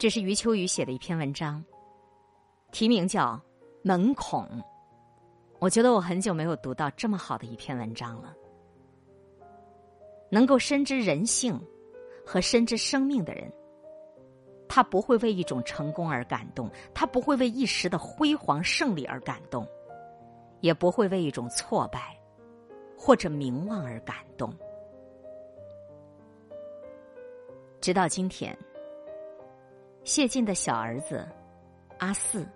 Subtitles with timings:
[0.00, 1.62] 这是余秋雨写的一篇文章，
[2.72, 3.34] 题名叫
[3.82, 4.42] 《门孔》。
[5.58, 8.34] 我觉得我很久没有读到这么好的一篇文章了。
[10.30, 11.60] 能够深知人性
[12.24, 13.52] 和深知生命的人，
[14.70, 19.68] 他不会为一种成功而感动，他不会为一时的辉煌胜利而感动，
[20.60, 22.18] 也不会为一种挫败
[22.96, 24.50] 或者名望而感动。
[27.82, 28.56] 直到今天。
[30.04, 31.28] 谢晋的小儿子
[31.98, 32.46] 阿四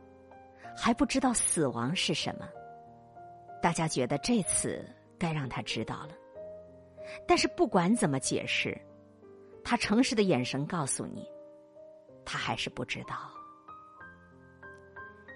[0.76, 2.48] 还不知道死亡是什么，
[3.62, 4.84] 大家觉得这次
[5.18, 6.08] 该让他知道了。
[7.28, 8.76] 但是不管怎么解释，
[9.62, 11.28] 他诚实的眼神告诉你，
[12.24, 13.30] 他还是不知道。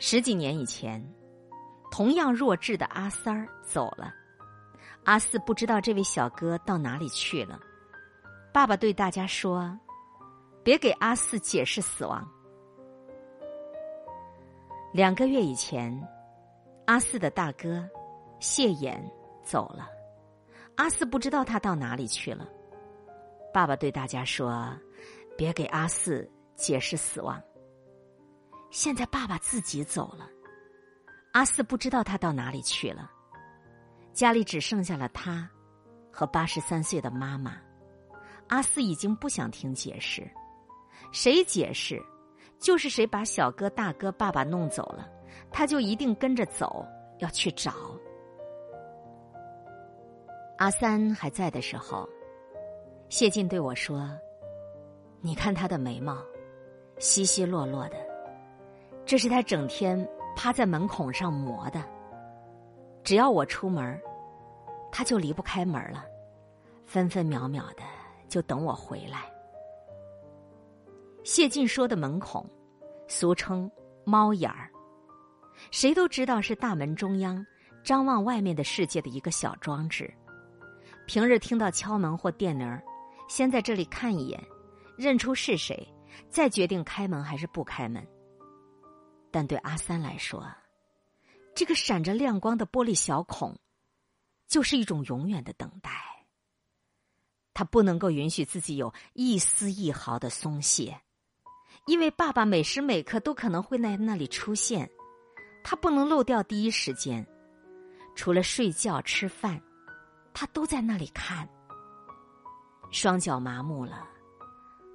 [0.01, 1.01] 十几年以前，
[1.91, 4.13] 同样弱智的阿三儿走了，
[5.05, 7.61] 阿四不知道这位小哥到哪里去了。
[8.53, 9.79] 爸爸对大家说。
[10.69, 12.31] 别给阿四解释死亡。
[14.93, 15.91] 两个月以前，
[16.85, 17.89] 阿四的大哥
[18.39, 19.01] 谢衍
[19.43, 19.89] 走了，
[20.77, 22.47] 阿四不知道他到哪里去了。
[23.51, 24.71] 爸爸对大家说
[25.39, 27.43] ：“别给阿四解释死亡。”
[28.71, 30.29] 现在爸爸自己走了，
[31.33, 33.11] 阿四不知道他到哪里去了。
[34.13, 35.49] 家里只剩下了他
[36.13, 37.57] 和八十三岁的妈妈。
[38.49, 40.31] 阿四已经不想听解释。
[41.11, 42.03] 谁解释，
[42.59, 45.09] 就是谁把小哥、大哥、爸爸弄走了，
[45.51, 46.87] 他就一定跟着走，
[47.19, 47.73] 要去找。
[50.59, 52.09] 阿三还在的时候，
[53.09, 54.11] 谢晋对我说
[55.23, 56.19] ：“你看他的眉毛，
[56.99, 57.97] 稀稀落落的，
[59.07, 60.07] 这是他整天
[60.37, 61.83] 趴在门孔上磨的。
[63.05, 63.99] 只要我出门，
[64.91, 66.05] 他就离不开门了，
[66.85, 67.83] 分分秒秒的
[68.29, 69.33] 就等我回来。”
[71.31, 72.49] 谢晋说的门孔，
[73.07, 73.71] 俗称
[74.07, 74.73] 猫眼儿，
[75.71, 77.45] 谁都知道是大门中央
[77.85, 80.11] 张望外面的世界的一个小装置。
[81.07, 82.67] 平日听到敲门或电铃
[83.29, 84.43] 先在这里看一眼，
[84.97, 85.87] 认出是谁，
[86.31, 88.03] 再决定开门还是不开门。
[89.31, 90.43] 但对阿三来说，
[91.55, 93.55] 这个闪着亮光的玻璃小孔，
[94.47, 95.91] 就是一种永远的等待。
[97.53, 100.99] 他不能够允许自己有一丝一毫的松懈。
[101.89, 104.87] 因为爸爸每时每刻都可能会在那里出现，
[105.65, 107.27] 他不能漏掉第一时间。
[108.15, 109.59] 除了睡觉、吃饭，
[110.35, 111.49] 他都在那里看。
[112.91, 114.07] 双脚麻木了，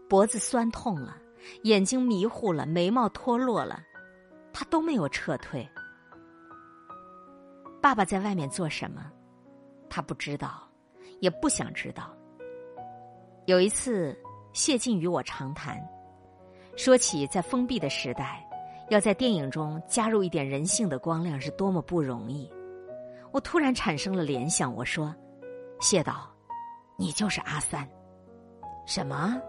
[0.08, 1.18] 脖子酸痛了，
[1.64, 3.82] 眼睛迷糊了，眉毛脱落了，
[4.54, 5.68] 他都没有撤退。
[7.82, 9.12] 爸爸在外面做什么？
[9.90, 10.70] 他不知道，
[11.22, 12.16] 也不想知道。
[13.48, 14.16] 有一次，
[14.54, 15.76] 谢晋与我长谈。
[16.76, 18.44] 说起在封闭的时代，
[18.90, 22.52] 要在电影中加入一点人性的光亮是多么不容易。
[23.32, 25.14] 我突然产生了联想，我说
[25.80, 26.28] ：“谢导，
[26.98, 27.88] 你就是阿三。”
[28.86, 29.40] 什么？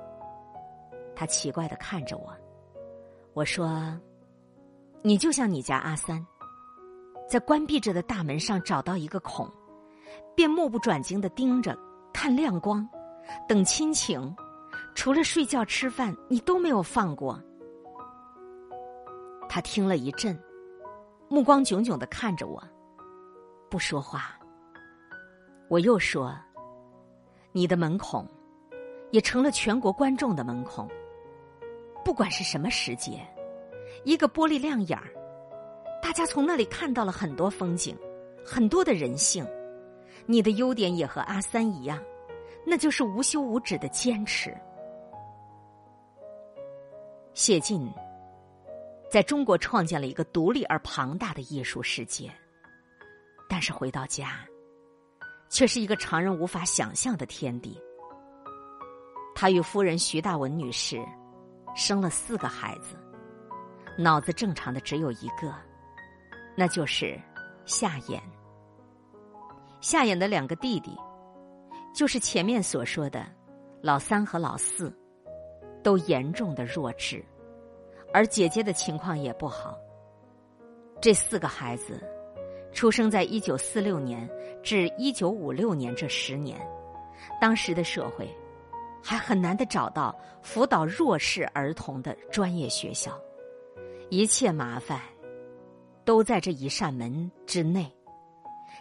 [1.17, 2.33] 他奇怪的看着我。
[3.33, 3.99] 我说
[5.03, 6.25] ：“你就像你家阿三，
[7.29, 9.51] 在关闭着的大门上找到一个孔，
[10.37, 11.77] 便目不转睛的盯着
[12.13, 12.87] 看亮光，
[13.49, 14.35] 等亲情。”
[14.95, 17.41] 除了睡觉吃饭，你都没有放过。
[19.49, 20.39] 他听了一阵，
[21.29, 22.63] 目光炯炯的看着我，
[23.69, 24.39] 不说话。
[25.69, 26.35] 我又说
[27.53, 28.27] ：“你的门孔，
[29.11, 30.89] 也成了全国观众的门孔。
[32.05, 33.21] 不管是什么时节，
[34.05, 35.09] 一个玻璃亮眼儿，
[36.03, 37.97] 大家从那里看到了很多风景，
[38.45, 39.47] 很多的人性。
[40.27, 42.03] 你的优点也和阿三一样，
[42.67, 44.57] 那就是无休无止的坚持。”
[47.35, 47.93] 谢晋
[49.11, 52.33] 在中国创建了一个独立而庞大的艺术世界，
[53.49, 54.39] 但是回到家，
[55.49, 57.77] 却是一个常人无法想象的天地。
[59.35, 61.05] 他与夫人徐大文女士
[61.75, 62.97] 生了四个孩子，
[63.99, 65.53] 脑子正常的只有一个，
[66.57, 67.21] 那就是
[67.67, 68.21] 夏衍。
[69.81, 70.97] 夏衍的两个弟弟，
[71.93, 73.27] 就是前面所说的
[73.83, 74.97] 老三和老四。
[75.85, 77.25] 都严重的弱智，
[78.13, 79.79] 而姐姐的情况也不好。
[81.01, 82.03] 这四个孩子
[82.73, 84.29] 出生在一九四六年
[84.63, 86.59] 至一九五六年这十年，
[87.41, 88.27] 当时的社会
[89.03, 93.17] 还很难的找到辅导弱势儿童的专业学校，
[94.09, 95.01] 一切麻烦
[96.05, 97.95] 都在这一扇门之内，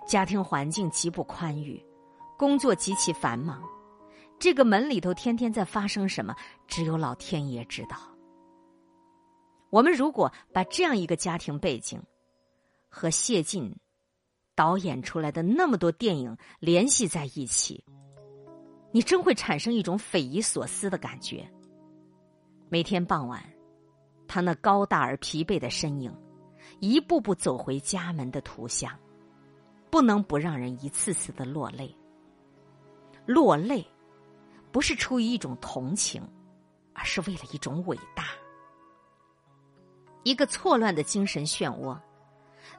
[0.08, 1.86] 家庭环境极不宽裕，
[2.38, 3.62] 工作极其繁忙。
[4.44, 6.36] 这个门里头天天在发生什么，
[6.68, 7.96] 只有老天爷知道。
[9.70, 12.04] 我们如果把这样一个家庭背景
[12.90, 13.74] 和谢晋
[14.54, 17.86] 导演出来的那么多电影联系在一起，
[18.92, 21.50] 你真会产生一种匪夷所思的感觉。
[22.68, 23.42] 每天傍晚，
[24.28, 26.14] 他那高大而疲惫的身影，
[26.82, 28.92] 一步步走回家门的图像，
[29.90, 31.96] 不能不让人一次次的落泪。
[33.26, 33.88] 落泪，
[34.74, 36.28] 不是出于一种同情，
[36.94, 38.26] 而是为了一种伟大。
[40.24, 41.96] 一个错乱的精神漩涡，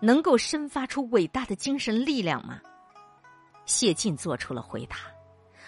[0.00, 2.60] 能够生发出伟大的精神力量吗？
[3.64, 4.96] 谢晋做出了回答，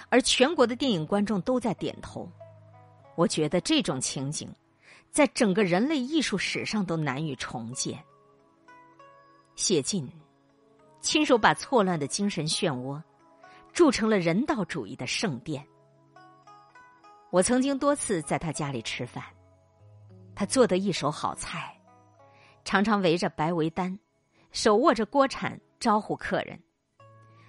[0.08, 2.28] 而全国的电影观众都在点头。
[3.14, 4.52] 我觉得这种情景，
[5.12, 8.02] 在整个人类艺术史上都难以重建。
[9.54, 10.10] 谢晋
[11.00, 13.00] 亲手把错乱的精神漩涡
[13.72, 15.64] 铸成了人道主义的圣殿。
[17.30, 19.22] 我曾经多次在他家里吃饭。
[20.34, 21.74] 他做的一手好菜，
[22.64, 23.98] 常常围着白围单，
[24.52, 26.60] 手握着锅铲招呼客人。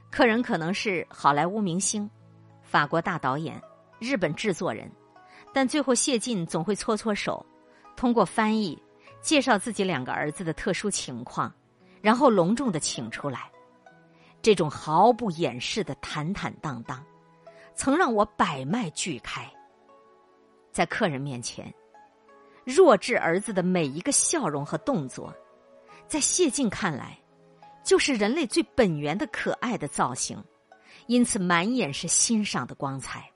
[0.09, 2.09] 客人可能是好莱坞明星、
[2.61, 3.61] 法国大导演、
[3.99, 4.89] 日本制作人，
[5.53, 7.45] 但最后谢晋总会搓搓手，
[7.95, 8.81] 通过翻译
[9.21, 11.53] 介绍自己两个儿子的特殊情况，
[12.01, 13.51] 然后隆重的请出来。
[14.41, 17.03] 这种毫不掩饰的坦坦荡荡，
[17.75, 19.45] 曾让我百脉俱开。
[20.77, 21.73] 在客人面前。
[22.63, 25.33] 弱智儿子的每一个笑容和动作，
[26.07, 27.17] 在谢晋看来，
[27.83, 30.37] 就是人类最本源的可爱的造型，
[31.07, 33.27] 因此满眼是欣赏的光彩。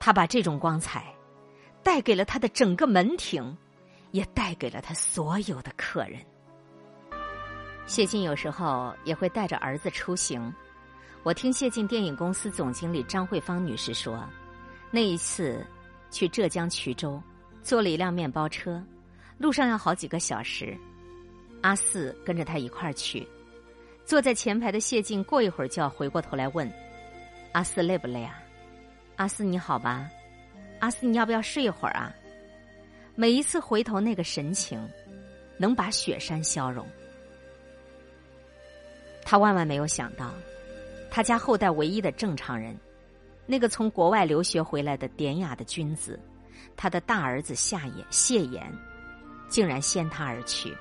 [0.00, 1.14] 他把这种光彩
[1.84, 3.56] 带给了他的整个门庭，
[4.10, 6.18] 也带给了他所有的客人。
[7.86, 10.52] 谢晋有时候也会带着儿子出行。
[11.22, 14.28] 我听谢晋电影公司总经理张慧芳女士说，
[14.90, 15.64] 那一次
[16.14, 17.20] 去浙江衢州。
[17.62, 18.80] 坐了一辆面包车，
[19.38, 20.76] 路上要好几个小时。
[21.62, 23.26] 阿四跟着他一块儿去，
[24.04, 26.70] 坐在前排的谢晋过一会儿就要回过头来问
[27.52, 28.38] ：“阿四累不累啊？
[29.16, 30.10] 阿四你好吧？
[30.78, 32.14] 阿四你要不要睡一会儿啊？”
[33.16, 34.78] 每一次回头那个神情，
[35.56, 36.86] 能把雪山消融。
[39.24, 40.34] 他万万没有想到，
[41.10, 42.76] 他家后代唯一的正常人，
[43.46, 46.18] 那个从国外留学回来的典雅的君子。
[46.76, 48.64] 他的大儿子夏衍谢衍，
[49.48, 50.76] 竟然先他而去。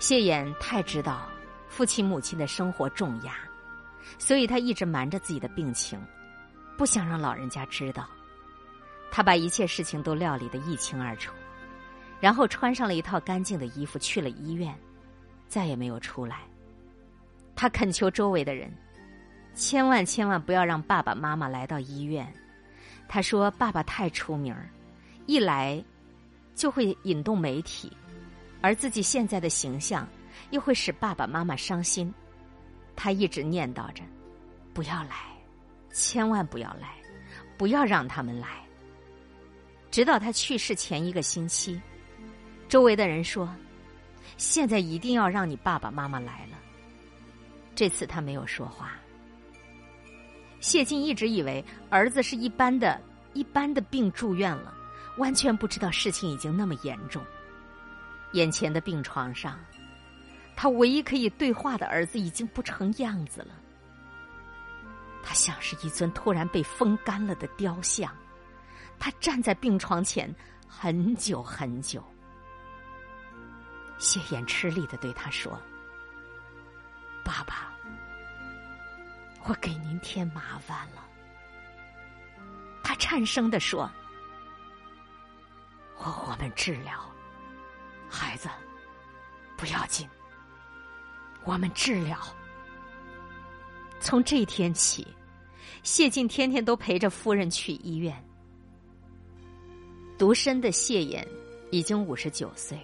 [0.00, 1.28] 谢衍太知道
[1.68, 3.34] 父亲母亲的生活重压，
[4.18, 6.00] 所以他一直瞒着自己的病情，
[6.76, 8.08] 不想让老人家知道。
[9.12, 11.32] 他把一切事情都料理的一清二楚，
[12.18, 14.76] 然后穿上了一套干净的衣服去了医院，
[15.46, 16.40] 再也没有出来。
[17.54, 18.74] 他恳求周围的人，
[19.54, 22.30] 千万千万不要让爸爸妈妈来到医院。
[23.08, 24.70] 他说：“爸爸太出名儿，
[25.26, 25.82] 一来
[26.54, 27.94] 就会引动媒体，
[28.62, 30.08] 而自己现在的形象
[30.50, 32.12] 又会使爸爸妈妈伤心。”
[32.96, 34.02] 他一直念叨着
[34.72, 35.16] ：“不要来，
[35.92, 36.94] 千万不要来，
[37.58, 38.48] 不要让他们来。”
[39.90, 41.78] 直到他去世前一个星期，
[42.66, 43.54] 周围的人说
[44.38, 46.58] ：“现在一定要让你爸爸妈妈来了。”
[47.74, 48.92] 这次他没有说话。
[50.62, 52.98] 谢晋一直以为儿子是一般的、
[53.34, 54.72] 一般的病住院了，
[55.18, 57.20] 完全不知道事情已经那么严重。
[58.34, 59.58] 眼前的病床上，
[60.54, 63.48] 他唯一可以对话的儿子已经不成样子了。
[65.20, 68.14] 他像是一尊突然被风干了的雕像，
[69.00, 70.32] 他站在病床前
[70.68, 72.02] 很久很久。
[73.98, 75.60] 谢衍吃力的对他说
[77.24, 77.70] ：“爸爸。”
[79.44, 81.04] 我给您添麻烦了，
[82.82, 83.90] 他颤声的说
[85.98, 87.00] ：“我我们治疗，
[88.08, 88.48] 孩子
[89.56, 90.08] 不要紧，
[91.44, 92.16] 我们治疗。”
[93.98, 95.06] 从这天起，
[95.82, 98.16] 谢晋天天都陪着夫人去医院。
[100.16, 101.26] 独身的谢衍
[101.72, 102.78] 已经五十九岁，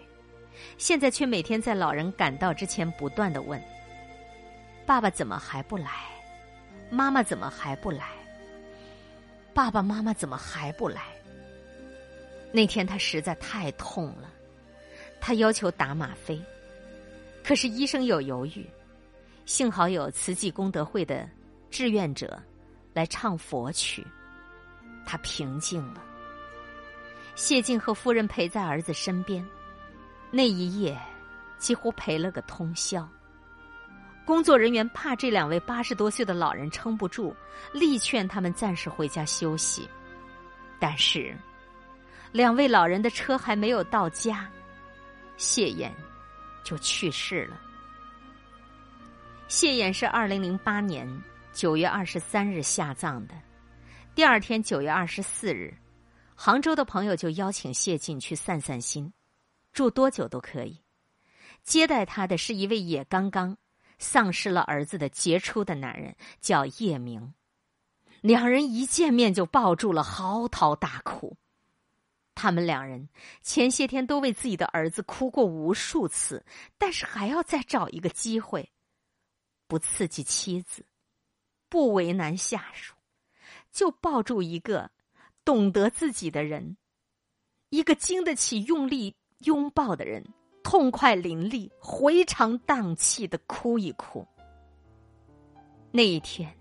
[0.76, 3.62] 现在却每天在老人赶到之前不断的问
[4.84, 5.88] ：“爸爸怎么还不来？”
[6.90, 8.08] 妈妈怎么还不来？
[9.54, 11.02] 爸爸妈妈怎么还不来？
[12.52, 14.30] 那天他实在太痛了，
[15.20, 16.40] 他要求打吗啡，
[17.44, 18.66] 可是医生有犹豫。
[19.44, 21.28] 幸好有慈济功德会的
[21.70, 22.38] 志愿者
[22.92, 24.06] 来唱佛曲，
[25.06, 26.02] 他平静了。
[27.34, 29.46] 谢晋和夫人陪在儿子身边，
[30.30, 30.98] 那一夜
[31.58, 33.08] 几乎陪了个通宵。
[34.28, 37.34] 工作人员怕这两位八十多岁的老人撑不住，
[37.72, 39.88] 力劝他们暂时回家休息。
[40.78, 41.34] 但是，
[42.30, 44.46] 两位老人的车还没有到家，
[45.38, 45.90] 谢衍
[46.62, 47.58] 就去世了。
[49.48, 51.08] 谢衍是二零零八年
[51.54, 53.34] 九月二十三日下葬的，
[54.14, 55.74] 第二天九月二十四日，
[56.34, 59.10] 杭州的朋友就邀请谢晋去散散心，
[59.72, 60.78] 住多久都可以。
[61.62, 63.56] 接待他的是一位也刚刚
[63.98, 67.34] 丧失了儿子的杰出的男人，叫叶明。
[68.20, 71.36] 两人一见面就抱住了，嚎啕大哭。
[72.34, 73.08] 他们两人
[73.42, 76.44] 前些天都为自己的儿子哭过无数次，
[76.78, 78.70] 但是还要再找一个机会，
[79.66, 80.86] 不刺激妻子，
[81.68, 82.94] 不为难下属，
[83.72, 84.90] 就抱住一个
[85.44, 86.76] 懂得自己的人，
[87.70, 90.24] 一个经得起用力拥抱的人，
[90.62, 94.26] 痛快淋漓、回肠荡气的哭一哭。
[95.90, 96.54] 那一天，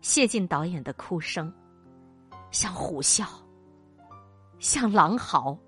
[0.00, 1.52] 谢晋导演的哭声
[2.50, 3.26] 像虎啸。
[4.58, 5.58] 像狼嚎，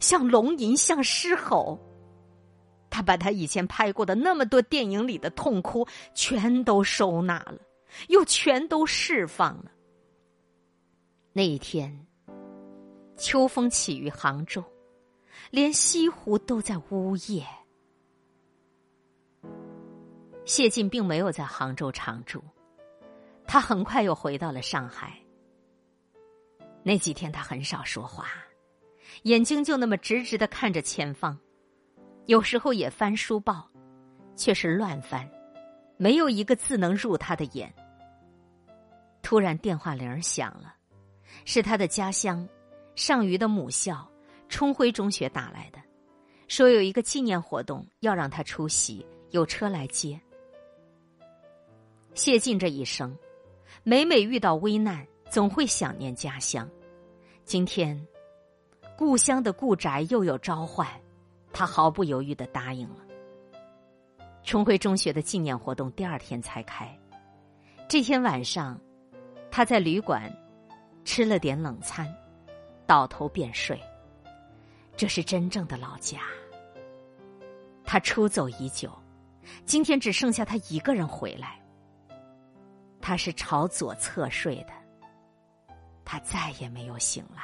[0.00, 1.78] 像龙吟，像狮吼。
[2.88, 7.58] 他把他以前拍过的那么多电影里的痛哭全都收纳了，
[8.08, 9.70] 又全都释放了。
[11.32, 12.06] 那一天，
[13.16, 14.64] 秋风起于杭州，
[15.50, 17.46] 连西湖都在呜咽。
[20.44, 22.42] 谢晋并没有在杭州常住，
[23.46, 25.12] 他很快又回到了上海。
[26.82, 28.28] 那几天他很少说话，
[29.22, 31.36] 眼睛就那么直直的看着前方，
[32.26, 33.68] 有时候也翻书报，
[34.36, 35.28] 却是乱翻，
[35.96, 37.74] 没有一个字能入他的眼。
[39.20, 40.76] 突然电话铃响了，
[41.44, 42.48] 是他的家乡
[42.94, 44.08] 上虞的母校
[44.48, 45.78] 春晖中学打来的，
[46.48, 50.20] 说有一个纪念活动要让他出席，有车来接。
[52.14, 53.16] 谢晋这一生，
[53.82, 55.06] 每每遇到危难。
[55.28, 56.70] 总会想念家乡。
[57.44, 58.00] 今天，
[58.96, 60.86] 故乡的故宅又有召唤，
[61.52, 62.98] 他毫不犹豫的答应了。
[64.44, 66.96] 春晖中学的纪念活动第二天才开，
[67.88, 68.80] 这天晚上，
[69.50, 70.32] 他在旅馆
[71.04, 72.06] 吃了点冷餐，
[72.86, 73.78] 倒头便睡。
[74.96, 76.20] 这是真正的老家。
[77.84, 78.90] 他出走已久，
[79.64, 81.60] 今天只剩下他一个人回来。
[83.00, 84.72] 他是朝左侧睡的。
[86.04, 87.42] 他再也没有醒来。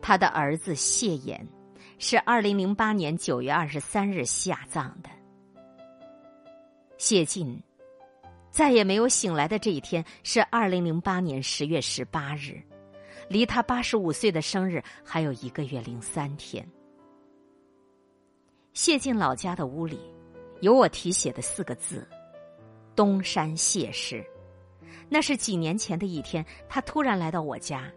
[0.00, 1.38] 他的儿子谢衍
[1.98, 5.10] 是二零零八年九月二十三日下葬的。
[6.96, 7.62] 谢晋
[8.50, 12.60] 再也没有醒来的这一天是二零零八年十月十八日，
[13.28, 16.66] 离他八十五岁的生日还有一个月零三天。
[18.72, 19.98] 谢晋老家的屋里
[20.60, 22.06] 有我题写的四个字
[22.94, 24.24] ：“东山谢氏。”
[25.10, 27.90] 那是几年前的一天，他突然来到我家，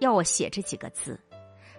[0.00, 1.18] 要我写这几个字。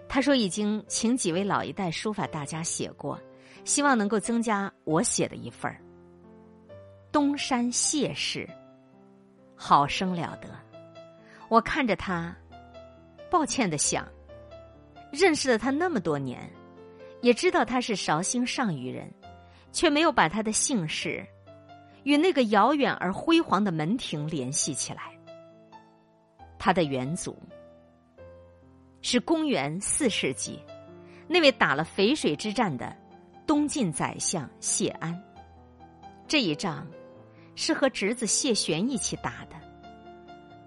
[0.08, 3.20] 他说已经请几位老一代书法大家写过，
[3.64, 5.78] 希望能够增加我写的一份儿。
[7.12, 8.48] 东山谢氏，
[9.54, 10.48] 好生了得。
[11.50, 12.34] 我看着他，
[13.30, 14.06] 抱歉的想，
[15.12, 16.50] 认识了他那么多年，
[17.20, 19.12] 也知道他是绍兴上虞人，
[19.72, 21.26] 却没有把他的姓氏。
[22.04, 25.12] 与那个遥远而辉煌的门庭联系起来。
[26.58, 27.36] 他的元祖
[29.02, 30.58] 是公元四世纪
[31.26, 32.96] 那位打了淝水之战的
[33.46, 35.22] 东晋宰相谢安。
[36.26, 36.86] 这一仗
[37.56, 39.56] 是和侄子谢玄一起打的，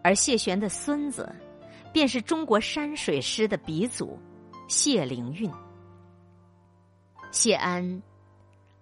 [0.03, 1.33] 而谢玄的孙子
[1.91, 4.17] 便是中国山水诗的鼻祖
[4.67, 5.51] 谢灵运。
[7.31, 8.01] 谢安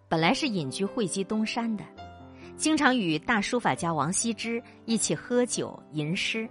[0.07, 1.83] 本来是隐居会稽东山的。
[2.57, 6.49] 经常与大书法家王羲之一起喝酒吟诗，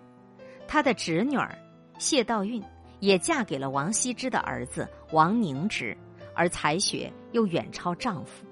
[0.66, 1.56] 他的侄女儿
[1.98, 2.62] 谢道韫
[3.00, 5.94] 也嫁给了王羲之的儿子王凝之，
[6.34, 8.46] 而才学又远超丈夫。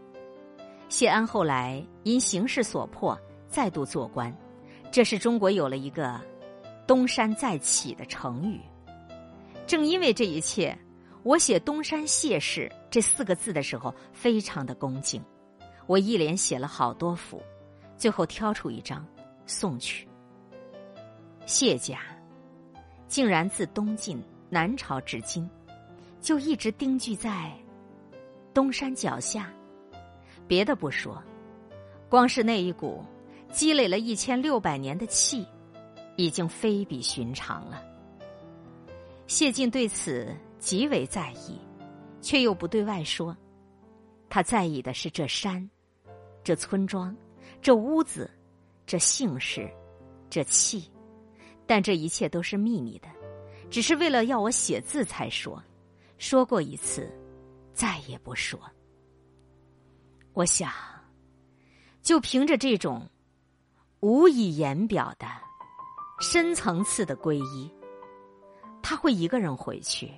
[0.88, 4.36] 谢安后来因形势所迫再度做官，
[4.90, 6.20] 这是中国有了一个
[6.87, 8.61] “东山再起”的成语。
[9.66, 10.76] 正因为这一切，
[11.23, 15.23] 我写“东山谢氏”这四个字的时候，非常的恭敬。
[15.87, 17.43] 我一连写了好多幅，
[17.97, 19.07] 最后挑出一张
[19.47, 20.09] 送去。
[21.47, 22.00] 谢家
[23.07, 25.49] 竟然自东晋南朝至今，
[26.21, 27.52] 就一直定居在
[28.52, 29.52] 东山脚下。
[30.49, 31.23] 别的不说，
[32.09, 33.05] 光是那一股
[33.50, 35.47] 积累了一千六百年的气，
[36.16, 37.82] 已经非比寻常了。
[39.26, 41.58] 谢晋对此极为在意，
[42.20, 43.37] 却又不对外说。
[44.28, 45.68] 他在意的是这山。
[46.42, 47.16] 这村庄，
[47.61, 48.30] 这屋子，
[48.87, 49.68] 这姓氏，
[50.30, 50.88] 这气，
[51.66, 53.08] 但这一切都是秘密的，
[53.68, 55.61] 只是为了要我写字才说，
[56.18, 57.12] 说过一次，
[57.73, 58.61] 再也不说。
[60.35, 60.70] 我想，
[62.00, 63.11] 就凭着这种
[63.99, 65.26] 无以言表的
[66.18, 67.70] 深层次的皈依，
[68.82, 70.11] 他会一个人回去。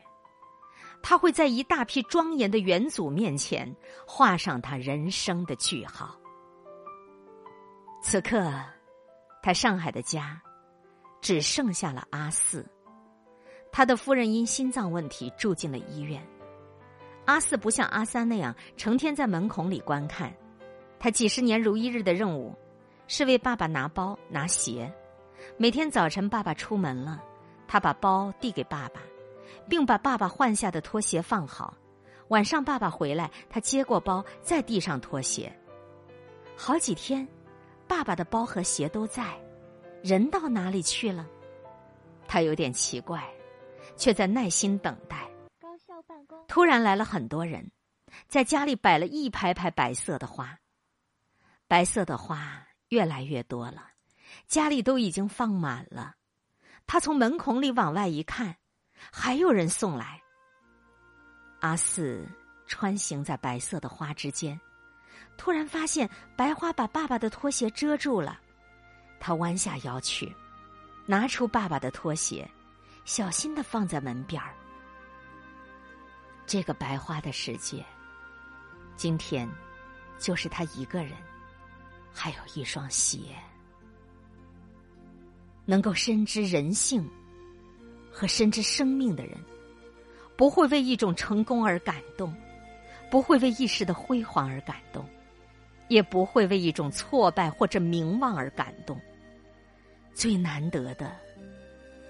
[1.03, 3.73] 他会在一大批庄严的元祖面前
[4.07, 6.19] 画上他人生的句号。
[8.03, 8.53] 此刻，
[9.43, 10.41] 他上海的家
[11.21, 12.67] 只剩下了阿四。
[13.71, 16.25] 他的夫人因心脏问题住进了医院。
[17.27, 20.33] 阿四不像阿三那样成天在门孔里观看，
[20.99, 22.57] 他几十年如一日的任务
[23.07, 24.93] 是为爸爸拿包拿鞋。
[25.57, 27.23] 每天早晨爸爸出门了，
[27.67, 29.01] 他把包递给爸爸。
[29.69, 31.77] 并把爸爸换下的拖鞋放好。
[32.29, 35.53] 晚上爸爸回来，他接过包，再递上拖鞋。
[36.57, 37.27] 好几天，
[37.87, 39.39] 爸爸的包和鞋都在，
[40.03, 41.27] 人到哪里去了？
[42.27, 43.23] 他有点奇怪，
[43.97, 45.29] 却在耐心等待。
[45.61, 46.39] 高校办公。
[46.47, 47.71] 突然来了很多人，
[48.27, 50.59] 在家里摆了一排排白色的花。
[51.67, 53.91] 白色的花越来越多了，
[54.47, 56.15] 家里都已经放满了。
[56.87, 58.57] 他从门孔里往外一看。
[59.13, 60.21] 还有人送来。
[61.61, 62.27] 阿四
[62.67, 64.61] 穿行在白色的花之间，
[65.37, 68.41] 突然发现白花把爸爸的拖鞋遮住了。
[69.21, 70.35] 他弯下腰去，
[71.07, 72.49] 拿出爸爸的拖鞋，
[73.05, 74.55] 小心的放在门边儿。
[76.47, 77.85] 这个白花的世界，
[78.97, 79.49] 今天
[80.19, 81.13] 就是他一个人，
[82.13, 83.37] 还有一双鞋，
[85.69, 87.07] 能够深知人性。
[88.11, 89.37] 和深知生命的人，
[90.35, 92.35] 不会为一种成功而感动，
[93.11, 95.05] 不会为一时的辉煌而感动，
[95.87, 98.99] 也不会为一种挫败或者名望而感动。
[100.15, 101.15] 最难得的，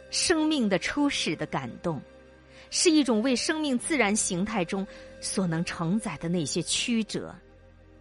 [0.08, 2.00] 生命的初始的感动，
[2.70, 4.86] 是一种为生命自然形态中
[5.20, 7.34] 所能承载的那些曲折、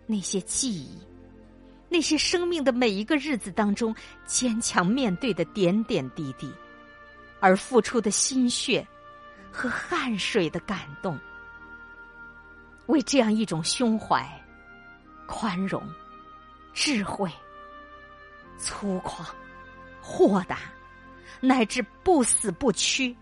[0.05, 0.97] 那些记忆、
[1.89, 3.95] 那些生命的每一个日子当中
[4.25, 6.51] 坚强面对的点点滴滴。
[7.39, 8.85] 而付出的心血
[9.51, 11.15] 和汗水的感动，
[12.87, 14.27] 为这样一种胸怀、
[15.27, 15.87] 宽容、
[16.73, 17.31] 智慧、
[18.57, 19.23] 粗犷、
[20.01, 20.61] 豁达，
[21.39, 23.15] 乃至不死不屈、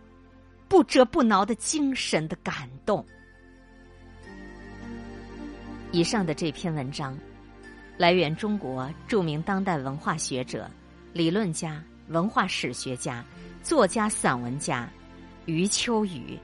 [0.70, 3.06] 不折不挠的精神的感动。
[5.92, 7.18] 以上的这篇文章，
[7.98, 10.70] 来源中国著名当代文化学者、
[11.14, 13.24] 理论家、文化史学家。
[13.64, 14.88] 作家、散文家
[15.46, 16.38] 余秋雨，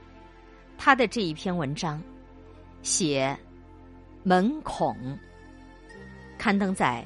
[0.76, 2.02] 他的这一篇文章
[2.82, 3.38] 写
[4.24, 4.96] 门孔，
[6.36, 7.04] 刊登在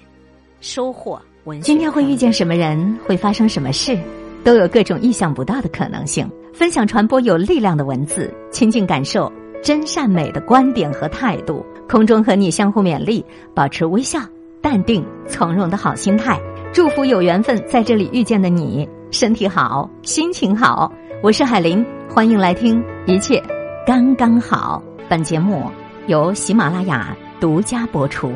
[0.66, 1.61] 《收获》文。
[1.61, 3.94] 今天会遇见什么人，会发生什么事，
[4.42, 6.26] 都有各种意想不到的可能性。
[6.54, 9.30] 分享传播有力量的文字，亲近感受
[9.62, 11.62] 真善美的观点和态度。
[11.87, 13.22] 空中和你相互勉励，
[13.54, 14.18] 保持微笑、
[14.66, 16.37] 淡定、从容的好心态。
[16.72, 18.88] 祝福有缘分在这里遇见的你。
[19.12, 20.92] 身体好，心情好。
[21.22, 23.40] 我是海林，欢迎来听，一切
[23.87, 24.83] 刚刚好。
[25.09, 25.70] 本节目
[26.09, 28.33] 由喜马拉雅独家播出。